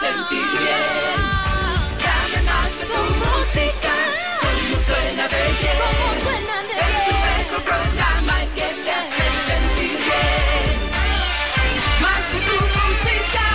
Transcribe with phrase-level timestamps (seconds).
[0.00, 1.20] sentir bien.
[2.02, 3.94] Dame más de tu música,
[4.40, 5.76] como suena de bien.
[5.82, 6.76] Como suena de
[7.06, 7.24] bien.
[7.38, 10.74] Es tu mejor programa el que te hace sentir bien.
[12.00, 13.46] Más de tu música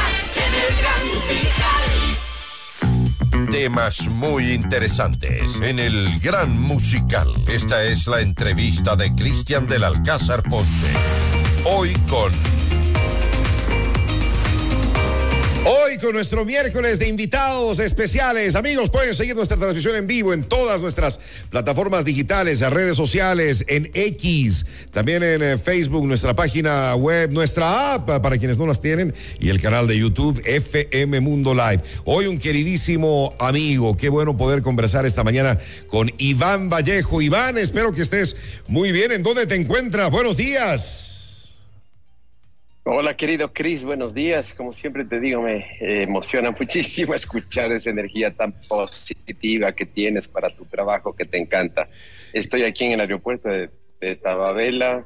[0.46, 1.86] en el gran musical.
[3.52, 7.30] Temas muy interesantes en el Gran Musical.
[7.48, 10.88] Esta es la entrevista de Cristian del Alcázar Ponce.
[11.66, 12.32] Hoy con
[15.64, 18.56] Hoy con nuestro miércoles de invitados especiales.
[18.56, 21.20] Amigos, pueden seguir nuestra transmisión en vivo en todas nuestras
[21.52, 27.94] plataformas digitales, en redes sociales, en X, también en eh, Facebook, nuestra página web, nuestra
[27.94, 31.84] app para quienes no las tienen y el canal de YouTube FM Mundo Live.
[32.06, 37.22] Hoy un queridísimo amigo, qué bueno poder conversar esta mañana con Iván Vallejo.
[37.22, 38.36] Iván, espero que estés
[38.68, 39.12] muy bien.
[39.12, 40.10] ¿En dónde te encuentras?
[40.10, 41.21] Buenos días.
[42.84, 44.56] Hola querido Chris, buenos días.
[44.56, 50.28] Como siempre te digo, me eh, emociona muchísimo escuchar esa energía tan positiva que tienes
[50.28, 51.88] para tu trabajo que te encanta.
[52.34, 55.06] Estoy aquí en el aeropuerto de, de Tababela.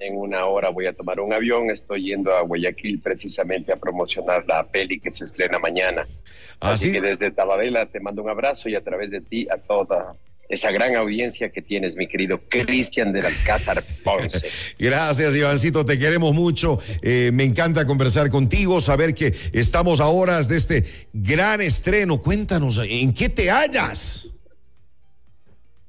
[0.00, 1.70] En una hora voy a tomar un avión.
[1.70, 6.08] Estoy yendo a Guayaquil precisamente a promocionar la peli que se estrena mañana.
[6.60, 6.94] ¿Ah, Así sí?
[6.94, 10.16] que desde Tababela te mando un abrazo y a través de ti a toda
[10.48, 14.48] esa gran audiencia que tienes, mi querido Cristian del Alcázar Ponce.
[14.78, 16.78] Gracias, Ivancito, te queremos mucho.
[17.02, 22.20] Eh, me encanta conversar contigo, saber que estamos a horas de este gran estreno.
[22.20, 24.30] Cuéntanos, ¿en qué te hallas?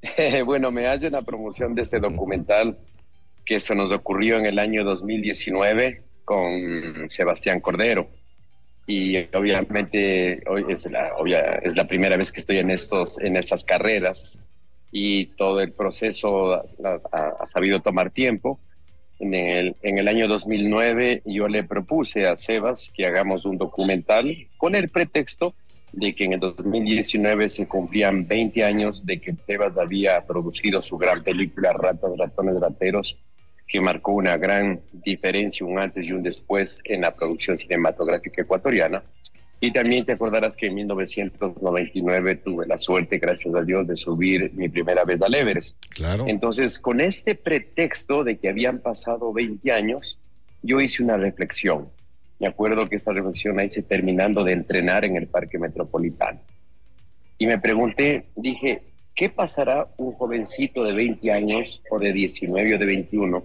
[0.46, 2.78] bueno, me hallo en la promoción de este documental
[3.46, 8.10] que se nos ocurrió en el año 2019 con Sebastián Cordero.
[8.88, 11.12] Y obviamente hoy es la,
[11.64, 14.38] es la primera vez que estoy en, estos, en estas carreras
[14.92, 16.64] y todo el proceso
[17.12, 18.60] ha sabido tomar tiempo.
[19.20, 24.48] En el, en el año 2009 yo le propuse a Sebas que hagamos un documental
[24.58, 25.56] con el pretexto
[25.92, 30.98] de que en el 2019 se cumplían 20 años de que Sebas había producido su
[30.98, 33.18] gran película Ratas, Ratones, Rateros,
[33.68, 39.04] que marcó una gran diferencia, un antes y un después en la producción cinematográfica ecuatoriana.
[39.60, 44.52] Y también te acordarás que en 1999 tuve la suerte, gracias a Dios, de subir
[44.54, 45.78] mi primera vez al Everest.
[45.90, 46.26] Claro.
[46.28, 50.20] Entonces, con este pretexto de que habían pasado 20 años,
[50.62, 51.90] yo hice una reflexión.
[52.40, 56.40] Me acuerdo que esa reflexión la hice terminando de entrenar en el Parque Metropolitano.
[57.38, 58.84] Y me pregunté, dije,
[59.14, 63.44] ¿qué pasará un jovencito de 20 años o de 19 o de 21?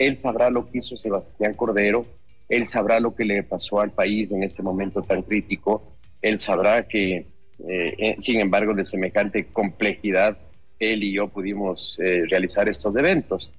[0.00, 2.06] Él sabrá lo que hizo Sebastián Cordero,
[2.48, 6.88] él sabrá lo que le pasó al país en este momento tan crítico, él sabrá
[6.88, 7.26] que,
[7.68, 10.38] eh, eh, sin embargo, de semejante complejidad,
[10.78, 13.52] él y yo pudimos eh, realizar estos eventos.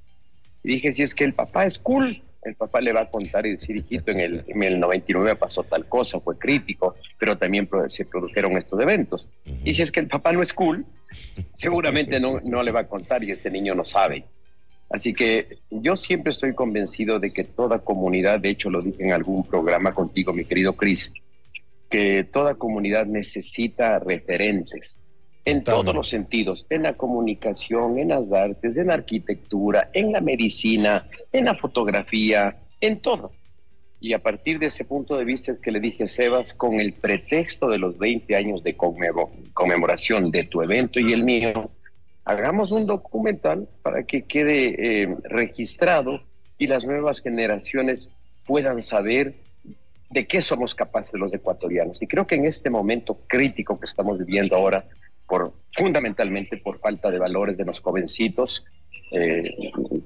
[0.64, 3.52] Dije, si es que el papá es cool, el papá le va a contar y
[3.52, 8.06] decir, hijito, en el, en el 99 pasó tal cosa, fue crítico, pero también se
[8.06, 9.30] produjeron estos eventos.
[9.64, 10.88] Y si es que el papá no es cool,
[11.54, 14.26] seguramente no, no le va a contar y este niño no sabe.
[14.94, 19.14] Así que yo siempre estoy convencido de que toda comunidad, de hecho lo dije en
[19.14, 21.14] algún programa contigo, mi querido Chris,
[21.90, 25.04] que toda comunidad necesita referentes
[25.44, 30.22] en todos los sentidos, en la comunicación, en las artes, en la arquitectura, en la
[30.22, 33.32] medicina, en la fotografía, en todo.
[34.00, 36.94] Y a partir de ese punto de vista es que le dije Sebas, con el
[36.94, 41.70] pretexto de los 20 años de conmemo- conmemoración de tu evento y el mío,
[42.26, 46.22] hagamos un documental para que quede eh, registrado
[46.58, 48.10] y las nuevas generaciones
[48.46, 49.36] puedan saber
[50.10, 52.02] de qué somos capaces los ecuatorianos.
[52.02, 54.86] Y creo que en este momento crítico que estamos viviendo ahora,
[55.28, 58.66] por, fundamentalmente por falta de valores de los jovencitos,
[59.12, 59.56] eh,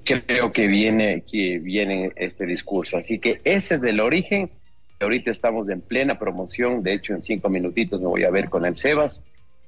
[0.04, 2.98] creo que viene, que viene este discurso.
[2.98, 4.50] Así que ese es el origen.
[5.00, 6.84] Ahorita estamos en plena promoción.
[6.84, 9.24] De hecho, en cinco minutitos me voy a ver con el Sebas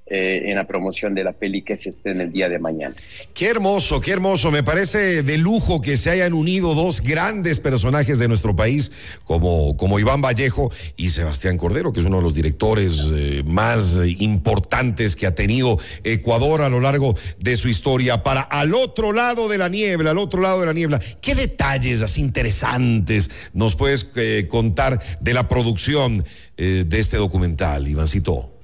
[0.10, 2.96] eh, en la promoción de la peli que se estrena el día de mañana.
[3.34, 4.52] Qué hermoso, qué hermoso.
[4.52, 8.90] Me parece de lujo que se hayan unido dos grandes personajes de nuestro país,
[9.26, 14.00] como, como Iván Vallejo y Sebastián Cordero, que es uno de los directores eh, más
[14.20, 18.24] importantes que ha tenido Ecuador a lo largo de su historia.
[18.24, 22.02] Para al otro lado de la niebla, al otro lado de la niebla, ¿qué detalles
[22.02, 26.24] así interesantes nos puedes eh, contar de la producción
[26.56, 28.57] de este documental, Ivancito?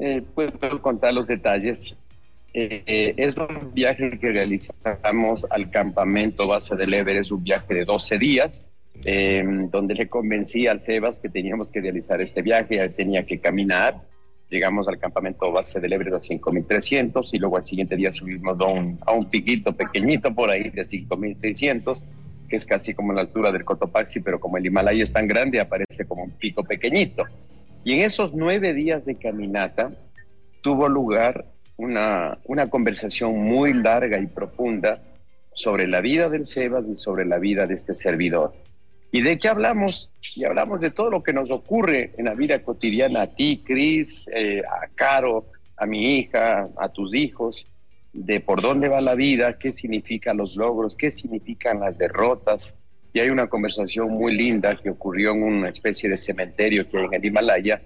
[0.00, 1.96] Eh, puedo contar los detalles.
[2.56, 7.84] Eh, eh, es un viaje que realizamos al campamento base del Everest, un viaje de
[7.84, 8.68] 12 días,
[9.04, 14.00] eh, donde le convencí al Sebas que teníamos que realizar este viaje, tenía que caminar.
[14.50, 18.66] Llegamos al campamento base del Everest a 5300 y luego al siguiente día subimos a
[18.66, 22.04] un, a un piquito pequeñito por ahí de 5600
[22.48, 25.60] que es casi como la altura del Cotopaxi, pero como el Himalaya es tan grande,
[25.60, 27.24] aparece como un pico pequeñito.
[27.84, 29.92] Y en esos nueve días de caminata
[30.62, 31.44] tuvo lugar
[31.76, 35.02] una, una conversación muy larga y profunda
[35.52, 38.54] sobre la vida del Sebas y sobre la vida de este servidor.
[39.12, 40.10] ¿Y de qué hablamos?
[40.34, 44.28] Y hablamos de todo lo que nos ocurre en la vida cotidiana a ti, Cris,
[44.34, 45.46] eh, a Caro,
[45.76, 47.66] a mi hija, a tus hijos,
[48.12, 52.78] de por dónde va la vida, qué significan los logros, qué significan las derrotas.
[53.14, 57.04] Y hay una conversación muy linda que ocurrió en una especie de cementerio que hay
[57.04, 57.80] en el Himalaya,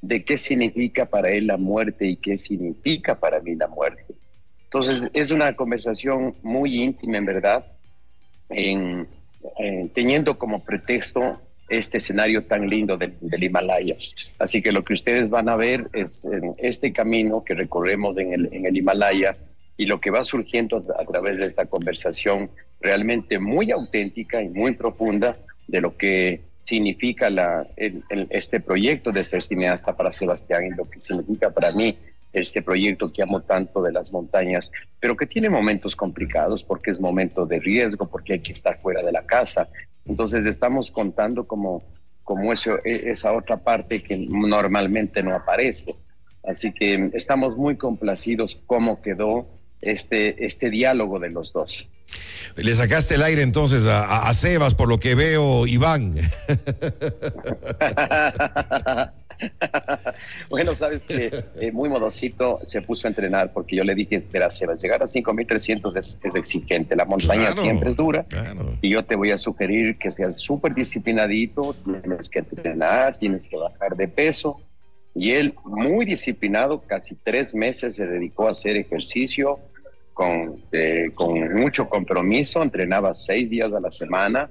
[0.00, 4.04] de qué significa para él la muerte y qué significa para mí la muerte.
[4.64, 7.64] Entonces, es una conversación muy íntima, en verdad,
[8.50, 9.06] en,
[9.94, 13.94] teniendo como pretexto este escenario tan lindo del, Himalaya.
[14.40, 16.28] Así que lo que ustedes van a ver es
[16.58, 19.36] este camino que recorremos en el, en el Himalaya
[19.76, 22.50] y lo que va surgiendo a través de esta conversación
[22.82, 25.36] realmente muy auténtica y muy profunda
[25.66, 31.00] de lo que significa la, este proyecto de ser cineasta para Sebastián y lo que
[31.00, 31.96] significa para mí
[32.32, 37.00] este proyecto que amo tanto de las montañas, pero que tiene momentos complicados porque es
[37.00, 39.68] momento de riesgo, porque hay que estar fuera de la casa.
[40.06, 41.82] Entonces estamos contando como,
[42.24, 45.94] como eso, e, esa otra parte que normalmente no aparece.
[46.42, 49.46] Así que estamos muy complacidos cómo quedó
[49.80, 51.90] este, este diálogo de los dos.
[52.56, 56.14] Le sacaste el aire entonces a, a Sebas, por lo que veo, Iván.
[60.50, 64.50] bueno, sabes que eh, muy modosito se puso a entrenar porque yo le dije, espera,
[64.50, 68.26] Sebas, llegar a 5300 es, es exigente, la montaña siempre es dura
[68.80, 73.56] y yo te voy a sugerir que seas súper disciplinadito, tienes que entrenar, tienes que
[73.56, 74.60] bajar de peso.
[75.14, 79.58] Y él, muy disciplinado, casi tres meses se dedicó a hacer ejercicio
[80.12, 84.50] con, eh, con mucho compromiso, entrenaba seis días a la semana,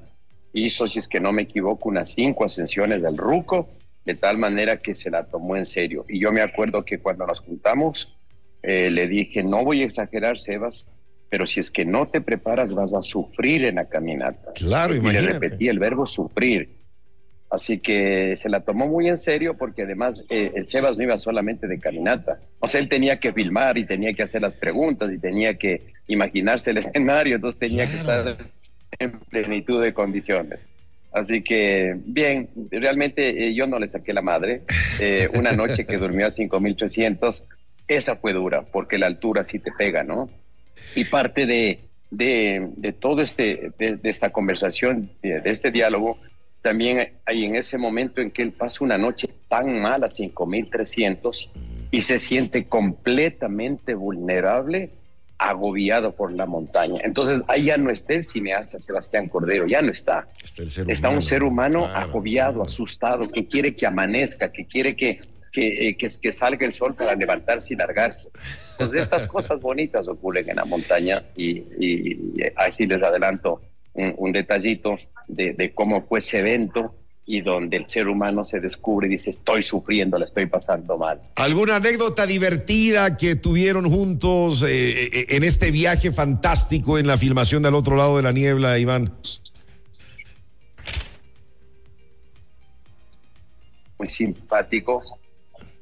[0.54, 3.70] hizo, si es que no me equivoco, unas cinco ascensiones del Ruco
[4.06, 6.06] de tal manera que se la tomó en serio.
[6.10, 8.18] Y yo me acuerdo que cuando nos juntamos,
[8.64, 10.88] eh, le dije, no voy a exagerar, Sebas,
[11.30, 14.52] pero si es que no te preparas vas a sufrir en la caminata.
[14.54, 16.81] Claro, y le repetí el verbo sufrir.
[17.52, 21.18] Así que se la tomó muy en serio porque además eh, el Sebas no iba
[21.18, 22.40] solamente de caminata.
[22.60, 25.86] O sea, él tenía que filmar y tenía que hacer las preguntas y tenía que
[26.08, 28.38] imaginarse el escenario, entonces tenía que estar
[29.00, 30.62] en plenitud de condiciones.
[31.12, 34.62] Así que, bien, realmente eh, yo no le saqué la madre.
[35.00, 37.50] Eh, una noche que durmió a 5300,
[37.88, 40.30] esa fue dura, porque la altura sí te pega, ¿no?
[40.96, 41.82] Y parte de,
[42.12, 46.18] de, todo este, de, esta conversación, de, este diálogo,
[46.62, 51.52] también hay en ese momento en que él pasa una noche tan mala, 5300,
[51.92, 54.92] y se siente completamente vulnerable
[55.42, 57.02] agobiado por la montaña.
[57.04, 60.28] Entonces ahí ya no está el cineasta Sebastián Cordero, ya no está.
[60.88, 65.20] Está, un ser humano agobiado, asustado, que quiere que amanezca, que quiere que,
[65.52, 68.30] que, eh, que, salga el sol para levantarse y largarse.
[68.74, 73.62] Entonces estas cosas bonitas ocurren en la montaña y, y, así les adelanto
[73.94, 74.98] un, detallito
[75.32, 76.94] de, de cómo fue ese evento
[77.26, 81.22] y donde el ser humano se descubre y dice, estoy sufriendo, la estoy pasando mal.
[81.36, 87.64] ¿Alguna anécdota divertida que tuvieron juntos eh, eh, en este viaje fantástico en la filmación
[87.64, 89.14] del otro lado de la niebla, Iván?
[93.98, 95.02] Muy simpático,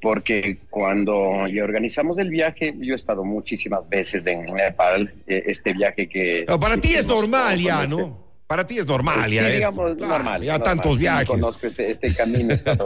[0.00, 1.18] porque cuando
[1.62, 6.44] organizamos el viaje, yo he estado muchísimas veces en Nepal, eh, este viaje que...
[6.60, 8.29] para ti es normal ya, ¿no?
[8.50, 10.42] Para ti es normal, ya digamos, normal.
[10.42, 11.28] Ya tantos viajes.
[11.28, 12.84] conozco este, este, camino, he estado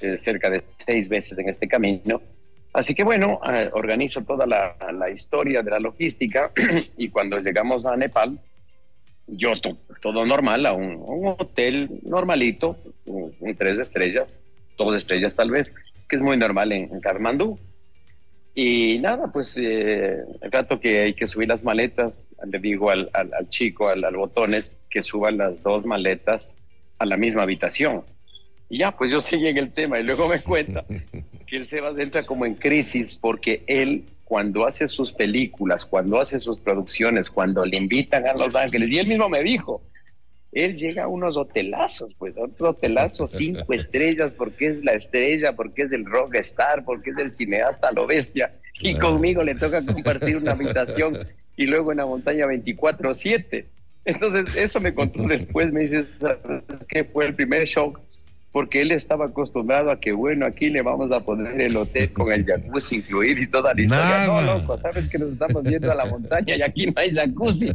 [0.00, 2.22] eh, cerca de seis veces en este camino.
[2.72, 6.52] Así que bueno, eh, organizo toda la, la, historia de la logística
[6.96, 8.38] y cuando llegamos a Nepal,
[9.26, 9.54] yo
[10.00, 14.44] todo normal, a un, hotel normalito, un, tres estrellas,
[14.78, 15.74] dos estrellas tal vez,
[16.08, 17.58] que es muy normal en, en Kathmandú.
[18.54, 23.10] Y nada, pues eh, el rato que hay que subir las maletas, le digo al,
[23.14, 26.58] al, chico, al, al, botones, que suban las dos maletas
[26.98, 28.04] a la misma habitación.
[28.68, 30.84] Y ya, pues yo sigo en el tema y luego me cuenta
[31.46, 36.18] que él se va entra como en crisis porque él cuando hace sus películas, cuando
[36.18, 39.82] hace sus producciones, cuando le invitan a Los Ángeles, y él mismo me dijo,
[40.52, 45.56] él llega a unos hotelazos, pues, a otros hotelazos cinco estrellas, porque es la estrella,
[45.56, 48.54] porque es el rockstar, porque es el cineasta, lo bestia.
[48.80, 51.16] Y conmigo le toca compartir una habitación
[51.56, 53.64] y luego en la montaña 24-7.
[54.04, 57.04] Entonces, eso me contó después, me dice, ¿sabes qué?
[57.04, 58.00] Fue el primer shock
[58.52, 62.30] porque él estaba acostumbrado a que, bueno, aquí le vamos a poner el hotel con
[62.30, 64.26] el jacuzzi incluido y toda la historia.
[64.26, 67.72] No, loco, sabes que nos estamos yendo a la montaña y aquí no hay jacuzzi.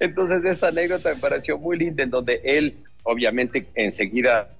[0.00, 4.50] Entonces, esa anécdota me pareció muy linda, en donde él, obviamente, enseguida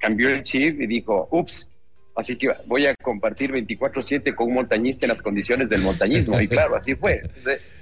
[0.00, 1.68] cambió el chip y dijo, ups,
[2.16, 6.40] así que voy a compartir 24/7 con un montañista en las condiciones del montañismo.
[6.40, 7.22] Y claro, así fue.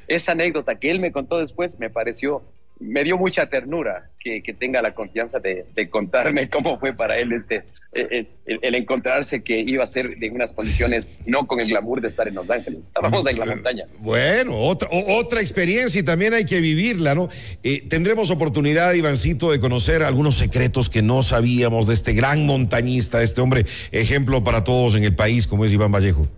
[0.07, 2.43] esa anécdota que él me contó después me pareció
[2.81, 7.65] me dio mucha ternura que, tenga la confianza de, contarme cómo fue para él este
[7.93, 12.01] eh, eh, el, encontrarse que iba a ser en unas condiciones no con el glamour
[12.01, 12.87] de estar en Los Ángeles.
[12.87, 13.87] Estábamos en la montaña.
[13.99, 17.29] Bueno, otra, otra experiencia y también hay que vivirla, ¿no?
[17.63, 23.23] Eh, tendremos oportunidad, Ivancito, de conocer algunos secretos que no sabíamos de este gran montañista,
[23.23, 26.29] este hombre ejemplo para todos en el país como es Iván Vallejo.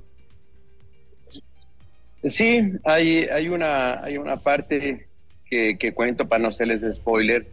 [2.24, 5.08] Sí, hay, hay, una, hay una parte
[5.50, 7.46] que, cuento para no hacerles spoiler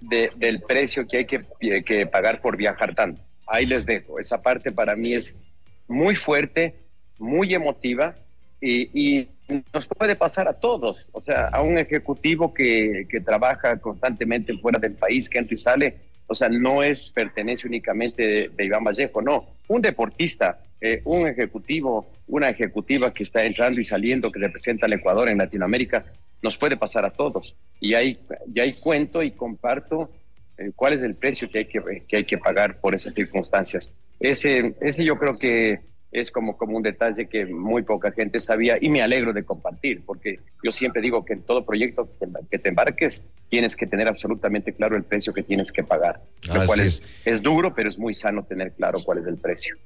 [0.00, 3.22] del precio que hay que, pagar por viajar tanto.
[3.46, 4.18] Ahí les dejo.
[4.18, 5.40] Esa parte para mí es
[5.86, 6.74] muy fuerte,
[7.18, 8.16] muy emotiva
[8.60, 9.28] y,
[9.72, 11.08] nos puede pasar a todos.
[11.12, 15.96] O sea, a un ejecutivo que, trabaja constantemente fuera del país, que entra y sale.
[16.26, 19.46] O sea, no es pertenece únicamente de, Iván Vallejo, no.
[19.68, 24.94] Un deportista, eh, un ejecutivo, una ejecutiva que está entrando y saliendo, que representa al
[24.94, 26.04] Ecuador en Latinoamérica,
[26.46, 27.56] nos puede pasar a todos.
[27.80, 28.16] Y ahí,
[28.54, 30.12] y ahí cuento y comparto
[30.56, 33.92] eh, cuál es el precio que hay que, que hay que pagar por esas circunstancias.
[34.20, 35.80] Ese, ese yo creo que
[36.12, 40.04] es como, como un detalle que muy poca gente sabía y me alegro de compartir,
[40.06, 42.08] porque yo siempre digo que en todo proyecto
[42.48, 46.64] que te embarques tienes que tener absolutamente claro el precio que tienes que pagar, lo
[46.64, 49.76] cual es, es duro, pero es muy sano tener claro cuál es el precio.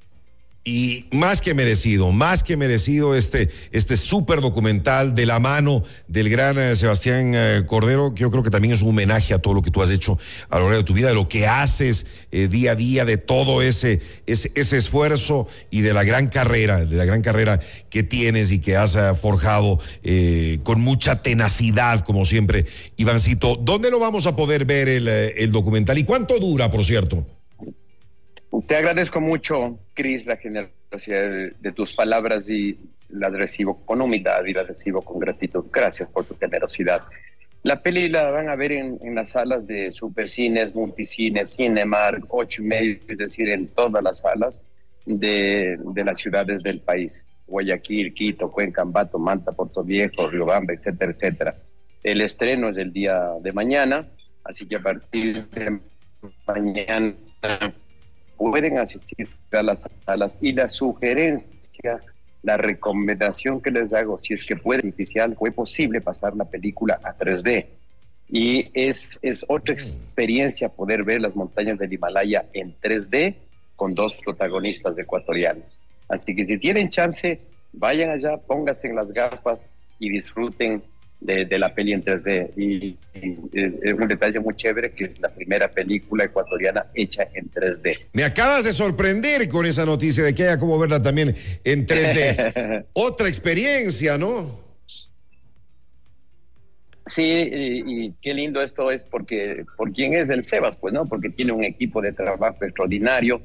[0.63, 6.29] Y más que merecido, más que merecido este, este súper documental de la mano del
[6.29, 9.55] gran eh, Sebastián eh, Cordero, que yo creo que también es un homenaje a todo
[9.55, 10.19] lo que tú has hecho
[10.51, 13.17] a lo largo de tu vida, de lo que haces eh, día a día, de
[13.17, 18.03] todo ese, ese, ese, esfuerzo y de la gran carrera, de la gran carrera que
[18.03, 19.79] tienes y que has forjado
[20.63, 22.67] con mucha tenacidad, como siempre.
[22.97, 27.27] Ivancito, ¿dónde lo vamos a poder ver el, el documental y cuánto dura, por cierto?
[28.67, 32.79] Te agradezco mucho, Cris, la generosidad de, tus palabras y
[33.09, 35.67] las recibo con humildad y las recibo con gratitud.
[35.73, 37.03] Gracias por tu generosidad.
[37.63, 42.67] La peli la van a ver en, las salas de Supercines, Multicines, Cinemark, ocho y
[42.67, 44.65] medio, es decir, en todas las salas
[45.07, 47.29] de, de las ciudades del país.
[47.47, 51.57] Guayaquil, Quito, Cuenca, Ambato, Manta, Puerto Viejo, Riobamba, etcétera, etcétera.
[52.03, 54.09] El estreno es el día de mañana,
[54.43, 55.81] así que a partir de
[56.47, 57.15] mañana
[58.41, 62.01] pueden asistir a las salas y la sugerencia,
[62.43, 66.99] la recomendación que les hago, si es que puede oficial, fue posible pasar la película
[67.05, 67.67] a 3D.
[68.31, 73.35] Y es, es otra experiencia poder ver las montañas del Himalaya en 3D
[73.77, 75.83] con dos protagonistas ecuatorianos.
[76.09, 77.43] Así que si tienen chance,
[77.75, 79.69] vayan allá, pónganse en las gafas
[79.99, 80.83] y disfruten
[81.21, 82.51] de, la peli en 3D.
[82.57, 82.97] Y,
[83.53, 88.07] es un detalle muy chévere que es la primera película ecuatoriana hecha en 3D.
[88.13, 91.35] Me acabas de sorprender con esa noticia de que haya como verla también
[91.65, 92.87] en 3D.
[92.93, 94.71] Otra experiencia, ¿no?
[97.07, 100.77] Sí, y, qué lindo esto es porque, ¿por quién es el Sebas?
[100.77, 103.43] Pues no, porque tiene un equipo de trabajo extraordinario.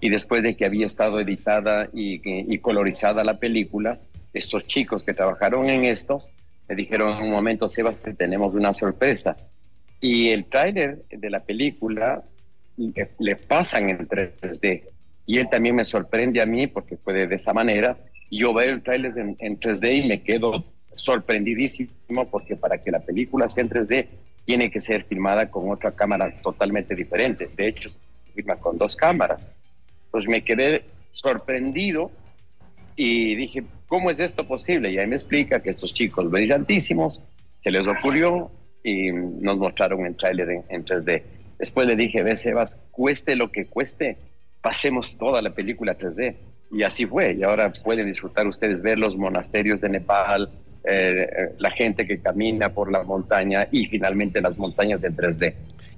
[0.00, 3.98] Y después de que había estado editada y, y colorizada la película,
[4.32, 6.20] estos chicos que trabajaron en esto
[6.68, 9.36] me dijeron en un momento, Sebastián, tenemos una sorpresa.
[10.00, 12.22] Y el tráiler de la película
[13.18, 14.84] le, pasan en 3D.
[15.26, 17.98] Y él también me sorprende a mí porque fue de, esa manera.
[18.30, 23.48] Yo veo el tráiler en, 3D y me quedo sorprendidísimo porque para que la película
[23.48, 24.06] sea en 3D
[24.44, 27.50] tiene que ser filmada con otra cámara totalmente diferente.
[27.56, 27.98] De hecho, se
[28.34, 29.52] filma con dos cámaras.
[30.10, 32.10] Pues me quedé sorprendido
[33.00, 34.90] y dije, ¿cómo es esto posible?
[34.90, 37.24] Y ahí me explica que estos chicos brillantísimos
[37.60, 38.50] se les ocurrió
[38.82, 41.22] y nos mostraron el tráiler en, 3D.
[41.60, 44.16] Después le dije, ve Sebas, cueste lo que cueste,
[44.60, 46.34] pasemos toda la película 3D.
[46.72, 47.34] Y así fue.
[47.34, 50.50] Y ahora pueden disfrutar ustedes ver los monasterios de Nepal,
[50.82, 55.54] eh, eh, la gente que camina por la montaña y finalmente las montañas en 3D.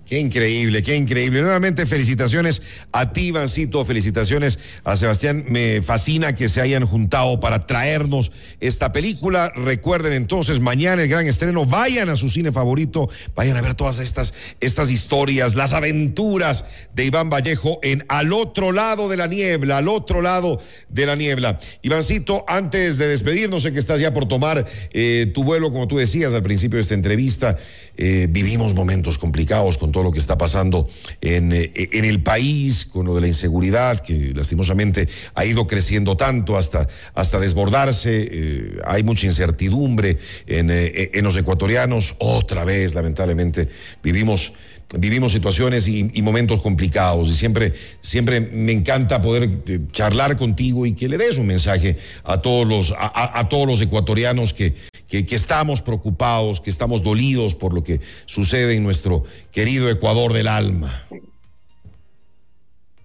[0.07, 1.41] Qué increíble, qué increíble.
[1.41, 5.45] Nuevamente felicitaciones a ti, Vancito, felicitaciones a Sebastián.
[5.49, 9.53] Me fascina que se hayan juntado para traernos esta película.
[9.55, 14.01] Recuerden entonces, mañana el gran estreno, vayan a su cine favorito, vayan a ver todas
[14.01, 19.79] estas, estas historias, las aventuras de Iván Vallejo en Al otro lado de la niebla,
[19.79, 21.61] al otro lado de la niebla.
[21.83, 25.99] Ivancito, antes de despedirnos, sé que estás ya por tomar eh, tu vuelo, como tú
[25.99, 27.57] decías al principio de esta entrevista,
[27.97, 30.89] eh, vivimos momentos complicados con todo lo que está pasando
[31.21, 36.17] en, eh, en, el país, con lo de la inseguridad, que lastimosamente ha ido creciendo
[36.17, 38.29] tanto hasta, hasta desbordarse.
[38.31, 42.15] Eh, hay mucha incertidumbre en, eh, en los ecuatorianos.
[42.19, 43.69] Otra vez, lamentablemente,
[44.03, 44.53] vivimos
[44.99, 49.49] vivimos situaciones y, momentos complicados y siempre, siempre me encanta poder
[49.93, 54.53] charlar contigo y que le des un mensaje a todos los, a, todos los ecuatorianos
[54.53, 54.75] que,
[55.11, 60.47] que, estamos preocupados, que estamos dolidos por lo que sucede en nuestro querido Ecuador del
[60.47, 61.07] alma.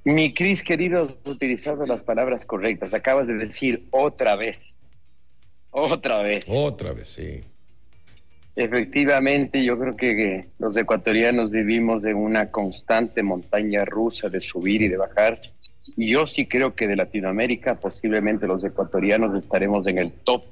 [0.04, 2.94] Mi Cris, querido, has utilizado las palabras correctas.
[2.94, 4.80] Acabas de decir otra vez.
[5.72, 6.46] Otra vez.
[6.48, 7.44] Otra vez, sí.
[8.56, 14.88] Efectivamente, yo creo que los ecuatorianos vivimos en una constante montaña rusa de subir y
[14.88, 15.42] de bajar.
[15.98, 20.44] Y yo sí creo que de Latinoamérica posiblemente los ecuatorianos estaremos en el top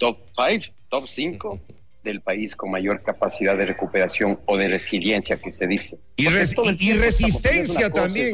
[0.00, 1.60] top 5, top 5
[2.02, 5.98] del país con mayor capacidad de recuperación o de resiliencia que se dice.
[6.16, 8.32] Y, resistencia también.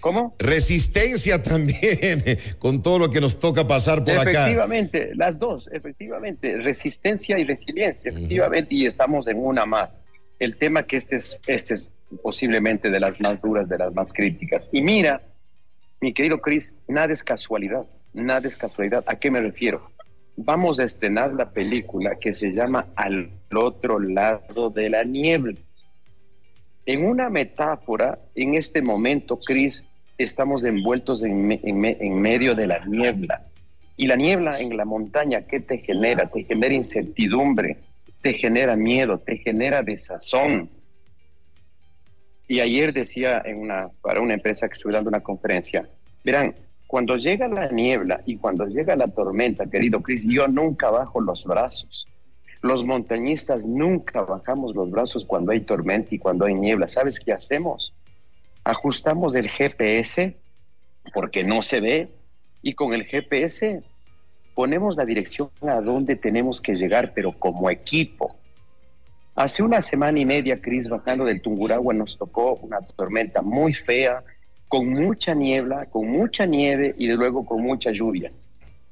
[0.00, 0.34] ¿Cómo?
[0.38, 2.22] Resistencia también,
[2.58, 4.30] con todo lo que nos toca pasar por acá.
[4.30, 10.02] Efectivamente, las dos, efectivamente, resistencia y resiliencia, efectivamente, y estamos en una más.
[10.38, 11.92] El tema que este es, este es
[12.22, 14.70] posiblemente de las más duras, de las más críticas.
[14.72, 15.20] Y mira,
[16.00, 19.04] mi querido Chris, nada es casualidad, nada es casualidad.
[19.06, 19.90] ¿A qué me refiero?
[20.36, 25.58] Vamos a estrenar la película que se llama Al otro lado de la niebla.
[26.86, 31.46] En una metáfora, en este momento, Cris, estamos envueltos en,
[32.20, 33.46] medio de la niebla.
[33.96, 36.30] Y la niebla en la montaña, ¿qué te genera?
[36.30, 37.78] Te genera incertidumbre,
[38.22, 40.70] te genera miedo, te genera desazón.
[42.46, 45.88] Y ayer decía en una, para una empresa que estuve dando una conferencia,
[46.24, 46.54] verán,
[46.88, 51.44] cuando llega la niebla y cuando llega la tormenta, querido Cris, yo nunca bajo los
[51.44, 52.08] brazos.
[52.62, 56.88] Los montañistas nunca bajamos los brazos cuando hay tormenta y cuando hay niebla.
[56.88, 57.94] ¿Sabes qué hacemos?
[58.64, 60.34] Ajustamos el GPS
[61.12, 62.08] porque no se ve
[62.62, 63.82] y con el GPS
[64.54, 68.34] ponemos la dirección a donde tenemos que llegar, pero como equipo.
[69.34, 74.24] Hace una semana y media, Cris, bajando del Tunguragua, nos tocó una tormenta muy fea,
[74.68, 78.30] con mucha niebla, con mucha nieve y de luego con mucha lluvia.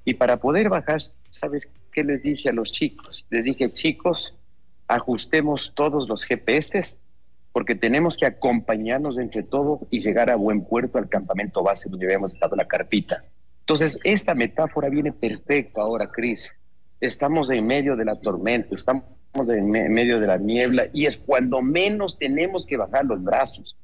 [0.04, 3.26] Y para poder bajar, ¿sabes qué les dije a los chicos?
[3.30, 4.38] Les dije, chicos,
[4.88, 7.02] ajustemos todos los GPS
[7.52, 12.06] porque tenemos que acompañarnos entre todos y llegar a buen puerto al campamento base donde
[12.06, 13.24] habíamos dejado la carpita.
[13.60, 16.58] Entonces, esta metáfora viene perfecta ahora, Cris.
[17.00, 19.04] Estamos en medio de la tormenta, estamos
[19.48, 23.76] en medio de la niebla y es cuando menos tenemos que bajar los brazos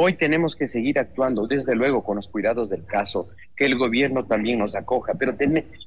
[0.00, 4.24] Hoy tenemos que seguir actuando, desde luego, con los cuidados del caso, que el gobierno
[4.24, 5.34] también nos acoja, pero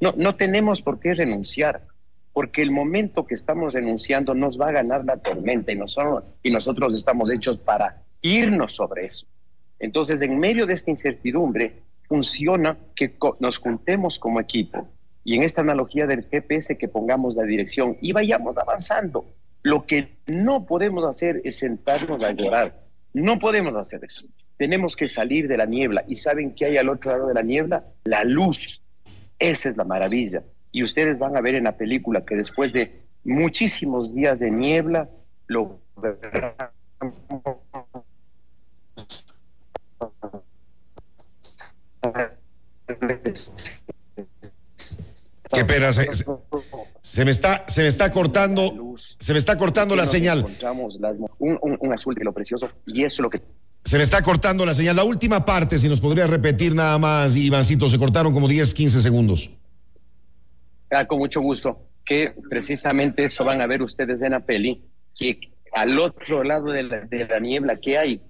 [0.02, 1.88] no, no tenemos por qué renunciar,
[2.34, 6.52] porque el momento que estamos renunciando nos va a ganar la tormenta y nosotros, y
[6.52, 9.28] nosotros estamos hechos para irnos sobre eso.
[9.80, 11.76] Entonces, en medio de esta incertidumbre,
[12.10, 14.90] funciona que nos juntemos como equipo
[15.24, 19.24] y en esta analogía del GPS que pongamos la dirección y vayamos avanzando.
[19.64, 24.26] Lo que no podemos hacer es sentarnos a llorar no podemos hacer eso.
[24.58, 26.04] Tenemos que salir de la niebla.
[26.08, 27.86] ¿Y saben qué hay al otro lado de la niebla?
[28.04, 28.84] La luz.
[29.40, 30.44] Esa es la maravilla.
[30.72, 35.10] Y ustedes van a ver en la película que después de muchísimos días de niebla,
[35.48, 35.80] lo
[45.54, 45.92] Qué pena,
[47.02, 50.46] se, me está, se me está cortando, se me está cortando la señal.
[51.42, 53.42] Un, azul de lo precioso y eso es lo que
[53.84, 54.96] se me está cortando la señal.
[54.96, 59.02] La última parte, si nos podría repetir nada más, Ivancito, se cortaron como 10, 15
[59.02, 59.50] segundos.
[60.92, 61.88] Ah, con mucho gusto.
[62.06, 64.86] Que precisamente eso van a ver ustedes en la peli,
[65.18, 65.40] que
[65.74, 68.22] al otro lado de la, de la niebla que hay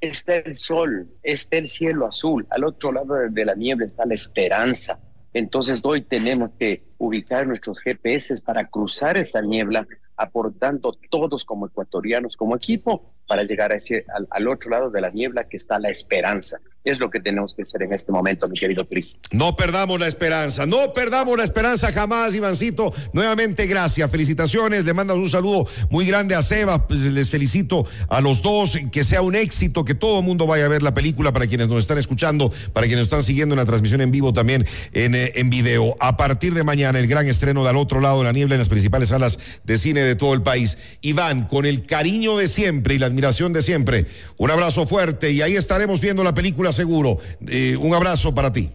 [0.00, 4.14] está el sol, está el cielo azul, al otro lado de la niebla está la
[4.14, 4.98] esperanza
[5.34, 12.36] entonces hoy tenemos que ubicar nuestros GPS para cruzar esta niebla, aportando todos como ecuatorianos,
[12.36, 15.90] como equipo, para llegar a ese, al, otro lado de la niebla que está la
[15.90, 16.58] esperanza.
[16.84, 19.18] Es lo que tenemos que hacer en este momento, mi querido Cris.
[19.32, 22.92] No perdamos la esperanza, no perdamos la esperanza jamás, Ivancito.
[23.14, 24.84] Nuevamente, gracias, felicitaciones.
[24.84, 26.86] Le mandas un saludo muy grande a Seba.
[26.86, 28.76] Pues, les felicito a los dos.
[28.92, 31.68] Que sea un éxito, que todo el mundo vaya a ver la película para quienes
[31.68, 35.32] nos están escuchando, para quienes están siguiendo en la transmisión en vivo también en, eh,
[35.36, 35.96] en video.
[36.00, 38.58] A partir de mañana, el gran estreno de Al otro lado de la niebla en
[38.58, 40.76] las principales salas de cine de todo el país.
[41.00, 44.04] Iván, con el cariño de siempre y la admiración de siempre.
[44.36, 47.16] Un abrazo fuerte y ahí estaremos viendo la película seguro.
[47.48, 48.70] Eh, un abrazo para ti.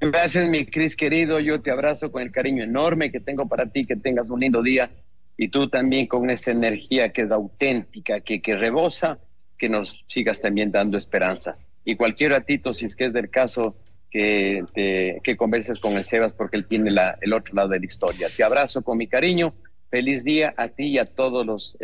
[0.00, 1.40] Gracias, mi Cris querido.
[1.40, 3.84] Yo te abrazo con el cariño enorme que tengo para ti.
[3.84, 4.90] Que tengas un lindo día
[5.36, 9.18] y tú también con esa energía que es auténtica, que, que rebosa,
[9.58, 11.56] que nos sigas también dando esperanza.
[11.84, 13.74] Y cualquier ratito, si es que es del caso,
[14.10, 14.64] que,
[15.22, 18.28] que converses con el Sebas porque él tiene la, el otro lado de la historia.
[18.34, 19.54] Te abrazo con mi cariño.
[19.88, 21.76] Feliz día a ti y a todos los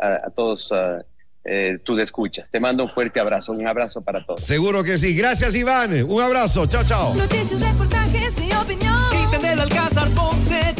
[0.00, 1.02] a, todos uh,
[1.44, 2.50] eh, tus escuchas.
[2.50, 4.40] Te mando un fuerte abrazo, un abrazo para todos.
[4.40, 5.16] Seguro que sí.
[5.16, 5.92] Gracias, Iván.
[6.04, 6.66] Un abrazo.
[6.66, 7.14] Chao, chao.
[7.14, 9.10] Noticias, reportajes y opinión.
[9.10, 10.74] Cristian del Alcázar Ponce